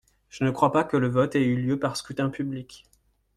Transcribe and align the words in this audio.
Je 0.29 0.43
ne 0.43 0.49
crois 0.49 0.71
pas 0.71 0.83
que 0.83 0.97
le 0.97 1.07
vote 1.07 1.35
ait 1.35 1.43
eu 1.45 1.55
lieu 1.57 1.79
par 1.79 1.95
scrutin 1.95 2.31
public. 2.31 2.87